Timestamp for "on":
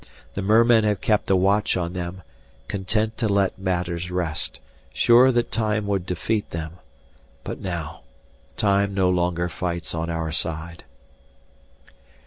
1.77-1.93, 9.93-10.09